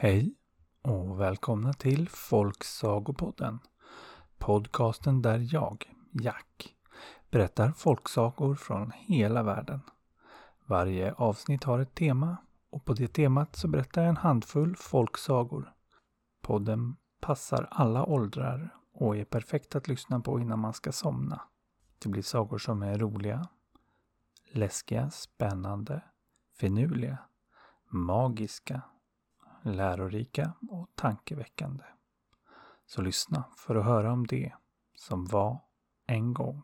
Hej 0.00 0.34
och 0.82 1.20
välkomna 1.20 1.72
till 1.72 2.08
Folksagopodden. 2.08 3.58
Podcasten 4.38 5.22
där 5.22 5.54
jag, 5.54 5.94
Jack, 6.12 6.74
berättar 7.30 7.72
folksagor 7.72 8.54
från 8.54 8.92
hela 8.94 9.42
världen. 9.42 9.80
Varje 10.66 11.12
avsnitt 11.12 11.64
har 11.64 11.78
ett 11.78 11.94
tema 11.94 12.36
och 12.70 12.84
på 12.84 12.94
det 12.94 13.08
temat 13.08 13.56
så 13.56 13.68
berättar 13.68 14.02
jag 14.02 14.08
en 14.08 14.16
handfull 14.16 14.76
folksagor. 14.76 15.72
Podden 16.42 16.96
passar 17.20 17.68
alla 17.70 18.04
åldrar 18.04 18.74
och 18.92 19.16
är 19.16 19.24
perfekt 19.24 19.76
att 19.76 19.88
lyssna 19.88 20.20
på 20.20 20.40
innan 20.40 20.58
man 20.58 20.74
ska 20.74 20.92
somna. 20.92 21.42
Det 21.98 22.08
blir 22.08 22.22
sagor 22.22 22.58
som 22.58 22.82
är 22.82 22.98
roliga, 22.98 23.48
läskiga, 24.52 25.10
spännande, 25.10 26.02
finurliga, 26.58 27.18
magiska, 27.88 28.82
lärorika 29.62 30.52
och 30.70 30.88
tankeväckande. 30.94 31.84
Så 32.86 33.02
lyssna 33.02 33.44
för 33.56 33.76
att 33.76 33.84
höra 33.84 34.12
om 34.12 34.26
det 34.26 34.52
som 34.94 35.24
var 35.26 35.60
en 36.06 36.34
gång. 36.34 36.62